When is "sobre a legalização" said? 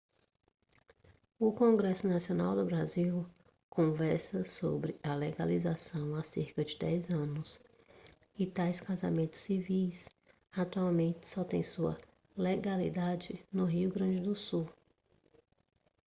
4.43-6.15